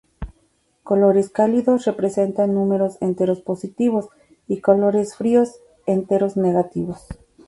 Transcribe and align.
Colores 0.81 1.29
cálidos 1.29 1.85
representan 1.85 2.55
números 2.55 2.97
enteros 3.01 3.41
positivos 3.41 4.09
y 4.47 4.59
colores 4.59 5.15
fríos 5.15 5.51
enteros 5.85 6.37
negativos. 6.37 7.05